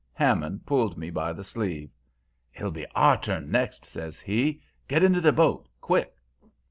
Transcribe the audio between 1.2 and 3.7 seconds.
the sleeve. "'It'll be our turn